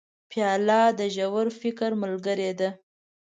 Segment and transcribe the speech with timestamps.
[0.29, 2.69] پیاله د ژور فکر ملګرې ده.